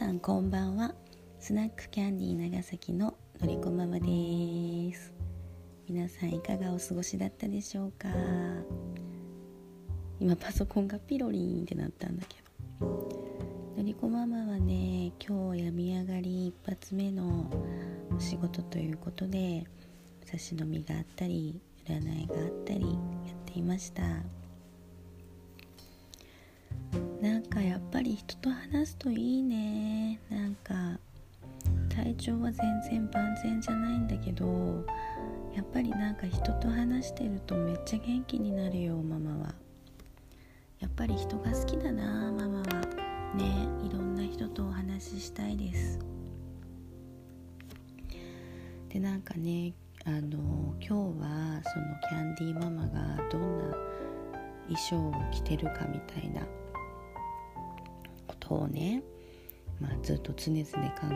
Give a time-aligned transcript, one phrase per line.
[0.00, 0.94] さんこんばんは。
[1.40, 5.12] スナックキャンディー長崎ののりこママです。
[5.86, 8.08] 皆さんいかがお過ごしだったでしょうか？
[10.18, 12.36] 今パソコンがピロリンってなったんだけ
[12.80, 12.86] ど。
[13.76, 17.50] のりこママはね今日病み上がり一発目の
[18.16, 19.66] お仕事ということで
[20.24, 22.94] 差し飲みがあったり占いがあったりやっ
[23.44, 24.02] ていました。
[27.20, 30.18] なんかやっぱり人と話すといいね。
[30.30, 30.98] なんか
[31.88, 34.84] 体調は全然万全じゃないんだけど
[35.54, 39.54] やっぱりなんか人と話してるとめっちゃ元気になるよママは。
[40.78, 42.64] やっぱり人が好きだなママは。
[43.34, 45.98] ねいろんな人とお話ししたいです。
[48.88, 49.74] でなんかね
[50.06, 53.76] あの今日はそのキャンディーママがどんな
[54.66, 56.40] 衣装を着てるかみたいな
[58.50, 59.02] ことをね、
[59.80, 60.72] まあ、ずっと常々考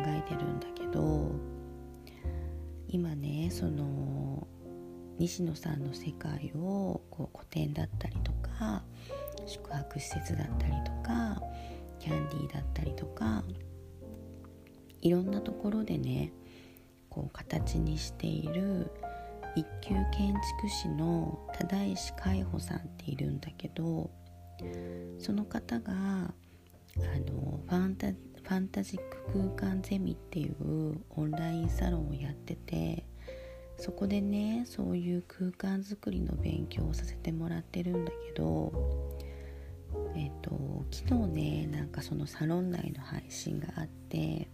[0.06, 1.32] えてるんだけど
[2.88, 4.46] 今ねその
[5.18, 8.84] 西野さんの世界をこう個展だったりとか
[9.46, 11.40] 宿泊施設だったりとか
[11.98, 13.42] キャンディーだったりとか
[15.02, 16.32] いろんなところでね
[17.10, 18.90] こう形にしている
[19.56, 24.10] 一級建築士の忠石海保さんっているんだけど
[25.18, 26.32] その方が
[26.98, 33.04] あのファンタファンタジック空間ゼミっていうオンラインサロンをやってて
[33.78, 38.72] そこでねそういう空間づくりの勉強をさせてもらってるんだけど
[40.16, 44.48] えっ、と昨日ねなんかそのサロン内の配信があって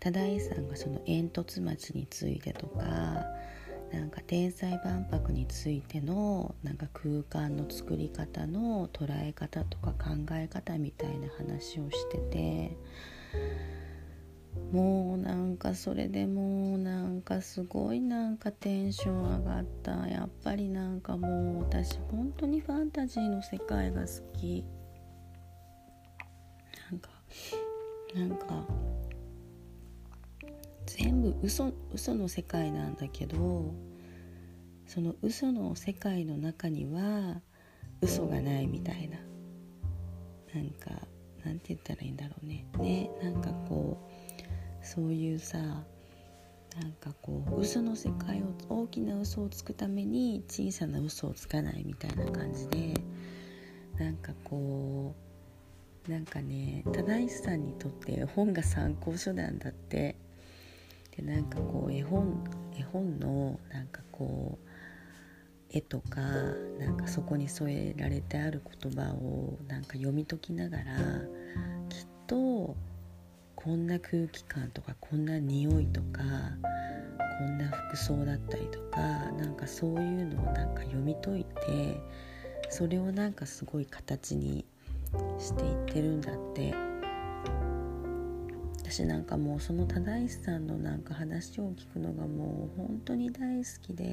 [0.00, 3.24] 忠井さんがその煙突町についてとか
[3.96, 12.76] なんか天才万博についてのなんか空間の作り方の捉え方とか考え方みたいな話をしてて
[14.70, 20.06] もうなんかそれでもうなんかすごいなんかテンション上がった。
[20.08, 24.06] やっぱりなんかもう私本当にファンタジーの世界が好
[24.38, 24.64] き。
[26.90, 27.10] なんか
[28.14, 28.66] なんか
[30.86, 33.74] 全部嘘嘘の世界なんだけど
[34.86, 37.40] その嘘の世界の中には
[38.00, 39.18] 嘘がないみたいな。
[40.54, 40.90] なんか
[41.44, 42.66] なんて言ったらいいんだろうね。
[42.78, 52.94] ねなんかこうそういうさなんかこう嘘の世界を大きな嘘をつくために小さな嘘をつかないみたいな感じで
[53.98, 55.14] なんかこ
[56.06, 60.16] うなんかね忠石さんにとって本が参考書なんだって。
[61.16, 62.44] でなんかこう絵本
[62.78, 64.68] 絵本のなんかこう
[65.70, 66.20] 絵とか
[66.78, 70.84] なんかそこに添えられてある言葉をなんか読み解きながら
[71.88, 72.76] きっと
[73.54, 76.22] こんな空気感とかこんな匂いとか
[77.38, 82.00] こんな服装だったりとかなんかそういうのをなんか読み解いて
[82.70, 84.64] それをなんかすごい形に
[85.38, 86.96] していってるんだって。
[88.88, 94.04] 私なんかもうその忠石さんのなんか話を聞くのがもう本当に大好きで。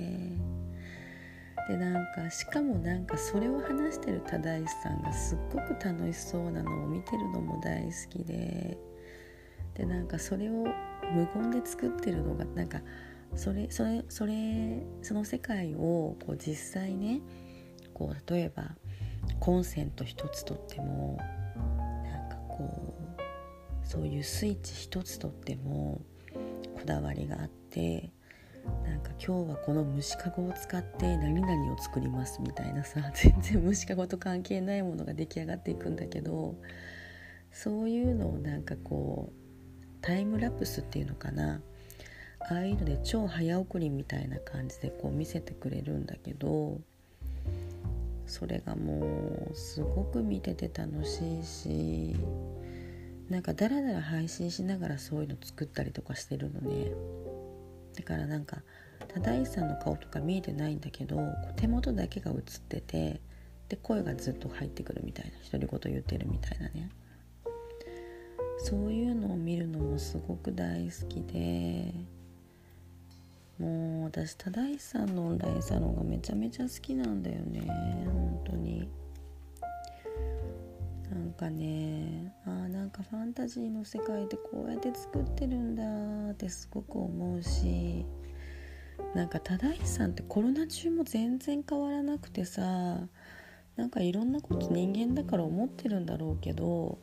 [1.70, 8.78] でなんかしかもなんかそれを話してる忠石さんがすっごく楽しそうなのを見てるのも大好きで。
[9.76, 10.66] でなんかそれを
[11.14, 12.82] 無言で作ってるのがなんか
[13.36, 17.22] それそれそれその世界をこう実際ね
[17.94, 18.76] こう例えば
[19.40, 21.18] コンセント一つとっても
[22.04, 22.93] なんかこう
[23.84, 26.02] そういうスイッチ一つとっても
[26.34, 28.12] こだわりがあって
[28.86, 36.56] なんか今日はこの虫かごを使って何々を作りますみたいなさ 全然虫かごと関係ないものが出来上がっていくんだけど
[37.52, 39.34] そういうのをなんかこう
[40.02, 41.62] タイムラプスっていうのかな
[42.40, 46.80] ああいうので超早送りみたいな感じでこう見せてくれるんだけど
[48.26, 52.16] それがもうすごく見てて楽しいし
[53.30, 56.92] なんかダラダラ配信しながらそういうの作ったりとかしてるのね。
[57.96, 58.64] だからなんか
[59.14, 61.20] 忠井さんの顔とか見えてないんだけど
[61.56, 63.22] 手元だけが映ってて
[63.70, 66.90] で声がずっと入ってくるみたいな独り言言ってるみたいなね。
[68.60, 71.94] そういうのを見るのもすごく大好きで
[73.60, 77.62] もう私忠井さんのオンラインサロンがめちゃめちゃ好きなんだよね
[78.06, 79.03] 本当に。
[81.12, 88.06] なんかねあなんかファンタジーの世界でこうやって作ってるんだってすごく思うし
[89.14, 92.62] なんか忠石さんってコロナ中も全然変わらなくてさ
[93.76, 97.00] なんかいろんなこと人間だから思ってるんだろうけど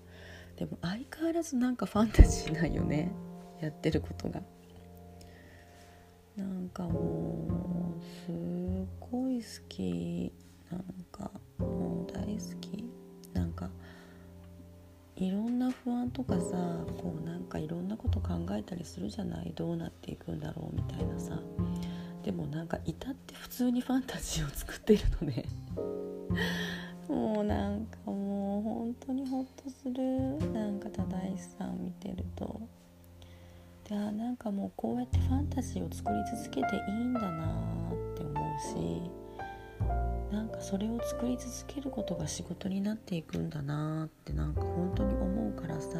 [0.57, 3.13] でも相変わらずなんかファンタジーなんよね
[3.61, 4.43] やってることが。
[6.37, 8.35] なんかもうすっ
[9.11, 10.33] ごい好き。
[10.71, 10.83] なん
[11.13, 12.70] かもう大好き。
[15.21, 16.57] いろんな不安とかさ
[16.97, 19.53] こうなんかいろんなこと考えたりするじゃない？
[19.55, 21.39] どうなっていくんだろうみたいなさ。
[22.25, 25.45] でもなんか至って普通にファンタジーを作ってるのね。
[27.09, 30.39] もうなんかもう本当にほっとする。
[30.53, 32.61] なんか忠石さん見てると。
[33.89, 38.61] であなんかもうこうやってファンタジーを作り続けていいんだなって思う
[39.07, 39.20] し。
[40.31, 45.99] なんかそれを作り続けることが仕事になっていくんだなってなんか本当に思うからさ。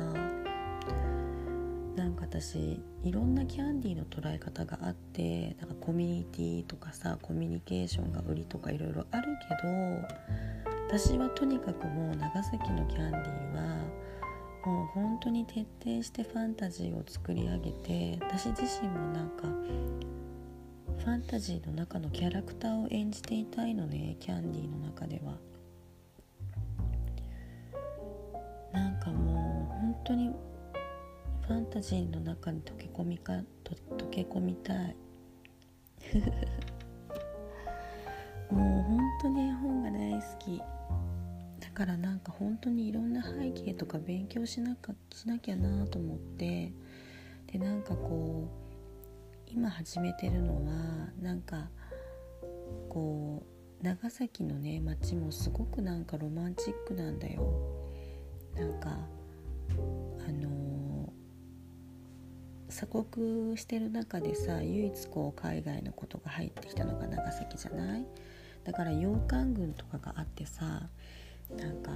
[1.97, 13.77] なんか私いろんなキャンディーの捉え方があってなんかコミュニティとかさコミュニケーションが売りとかいろいろあるけど私はとにかくもう長崎のキャンディーは
[14.65, 19.49] もう本当に徹底してファンタジーを作り上げて私自身もなんか
[21.01, 25.39] ファンタジーの中のキャラクターを演じていたいのねキャンディーの中では。
[28.71, 34.95] なんかもう本当にファンタジーの中に溶け込みかと溶け込みたい。
[38.53, 40.63] もう本当に絵本が大好き。
[41.61, 46.75] だからなんか本当にいろんな背景とか勉強しなかしなきゃなと思って。
[47.47, 48.60] でなんかこう
[49.53, 50.73] 今始めてるのは
[51.21, 51.69] なんか
[52.89, 53.43] こ
[53.81, 57.53] う長崎のね街もすごくなんかロマンチックなんだよ。
[58.55, 68.07] なんかあのー、鎖国してる中でさ唯一こう海外のことが入ってきたのが長崎じゃない？
[68.65, 70.89] だから洋館群とかがあってさ
[71.57, 71.93] なんか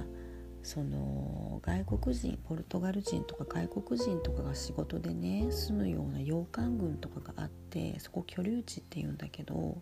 [0.65, 9.77] その外国人ポルトガル人とか外国人とかが仕事でね住むような洋館群とかがあってそこ居留地っていうんだけど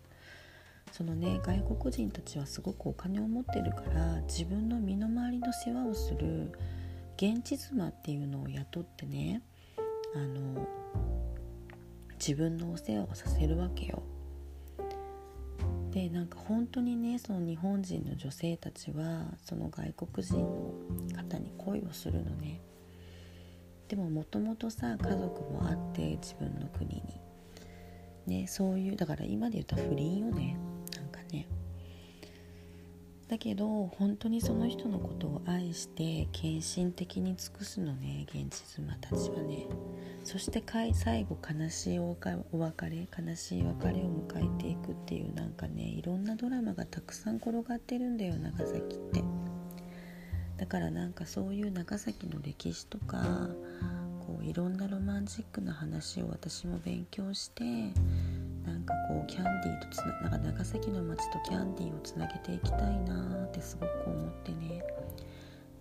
[0.92, 6.52] そのね外国人たちはすごくお金を持ってるから自分の身の回りの世話をする
[7.16, 9.40] 現地妻っていうのを雇ってね
[10.14, 10.68] あの
[12.18, 14.02] 自分のお世話をさせるわけよ。
[15.94, 20.72] でなんか本当にねその日本人の女性たちはその外国人の
[21.14, 22.60] 方に恋をするのね。
[23.86, 27.02] でももともとさ家族もあって自分の国に。
[28.26, 30.56] ねそういうだから今で言ったら不倫よね。
[30.96, 31.46] なんかね。
[33.28, 39.66] だけど本当にその人のことを愛して献身的に尽くすのね現地妻たちはね。
[40.24, 40.62] そして
[40.94, 42.16] 最後悲しいお
[42.52, 49.22] 別れ悲しい別れを迎えていくっていうなんかねいろんなドラマがたくさん転がってるんだよ長崎って。
[50.56, 53.48] だからなんかそういう長崎の歴史とか
[54.26, 57.64] こういろんなロマンチックな話を私も勉強して
[58.64, 64.82] なんかこうキャンディーとつななんか長崎の街とキャンディーをつなげていきたいなってすごく思ってね。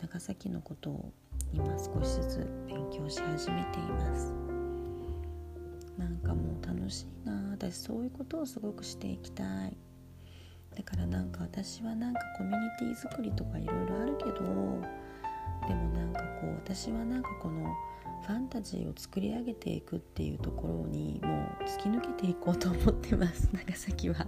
[0.01, 1.11] 長崎のことを
[1.53, 4.33] 今少しずつ勉強し始めています。
[5.97, 9.77] なんかもう楽しいな私そういうことをすごくしていきたい。
[10.75, 14.31] だからなんか私はなんかコミュニティ作りとかいろいろあるけど
[15.67, 17.73] でもなんかこう私はなんかこの
[18.25, 23.49] ファンタジーを作り上げていくっていうところにもう突き抜けていこうと思ってます。
[23.51, 24.27] 長崎は。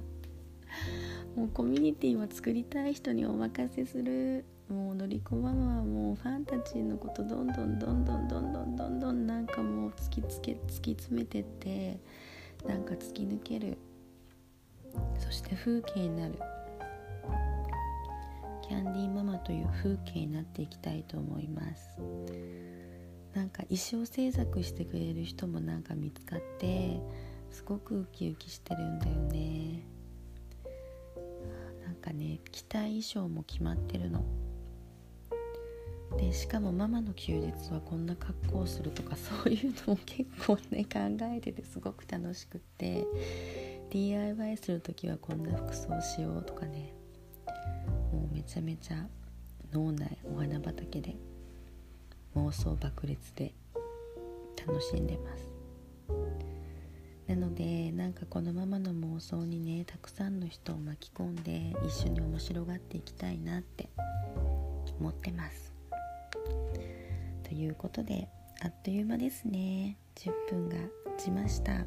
[1.36, 4.44] もうコミュニティは作りたい人にお任せする。
[4.70, 12.00] もうのりこママはもうファンタジーのことどんどんどんどんどんどんどんどんなんかもう突きつけ突き詰めてって
[12.68, 13.78] なんか突き抜ける
[15.20, 16.36] そして風景になる。
[18.68, 22.00] キャンディーママという風景になっていきたいと思います。
[23.36, 27.02] なんか衣装制作してくれる人もなんか見つかって
[27.52, 29.84] すごくウキウキしてるんだよね。
[31.86, 34.24] なんかね着たい衣装も決まってるの。
[36.18, 41.00] でしかもママの休日はこんな格好をするとか そういうのも結構ね考
[41.36, 43.06] えててすごく楽しくって
[43.90, 46.94] DIY する時はこんな服装しようとかね。
[48.14, 49.10] もうめちゃめちゃ
[49.74, 51.18] 脳内お花畑で
[52.36, 53.54] 妄想爆裂で
[54.68, 55.46] 楽しんでます。
[57.28, 63.90] なのでなんかこのままの妄想にねたくさんの人を巻き込んで一緒に面白がっていきたいなって
[65.00, 65.74] 思ってます。
[67.44, 68.28] ということで
[68.62, 69.98] あっという間ですね。
[70.16, 70.76] 10分が
[71.18, 71.86] 経ちました。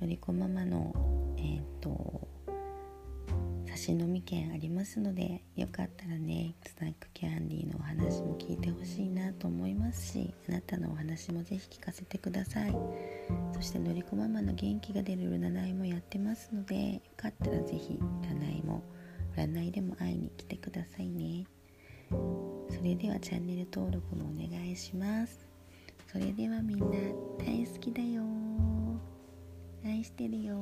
[0.00, 0.92] のりこママの
[1.38, 2.28] えっ、ー、と
[3.74, 12.76] 差し飲み券ありますのでよかったらねスナックキャンディーのお話も聞いてほしいなと思いますしあなたのお話もぜひ聞かせてください。
[13.52, 18.84] そしてのりこママの元気が出る占いもやってますのでよかったらぜひ占いも
[19.36, 21.44] 占いでも会いに来てくださいね。
[22.70, 25.44] それではチャンネル登録もお願いします。
[26.06, 26.86] それではみんな
[27.44, 28.22] 大好きだよ
[29.84, 30.54] 愛してるよ